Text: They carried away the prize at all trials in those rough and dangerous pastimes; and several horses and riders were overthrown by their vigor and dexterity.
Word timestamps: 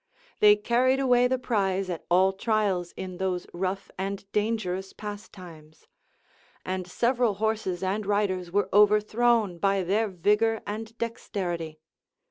They 0.39 0.55
carried 0.55 0.99
away 0.99 1.27
the 1.27 1.37
prize 1.37 1.87
at 1.87 2.05
all 2.09 2.33
trials 2.33 2.91
in 2.97 3.17
those 3.17 3.45
rough 3.53 3.91
and 3.99 4.25
dangerous 4.31 4.93
pastimes; 4.93 5.85
and 6.65 6.87
several 6.87 7.35
horses 7.35 7.83
and 7.83 8.03
riders 8.03 8.49
were 8.51 8.67
overthrown 8.73 9.59
by 9.59 9.83
their 9.83 10.07
vigor 10.07 10.63
and 10.65 10.97
dexterity. 10.97 11.81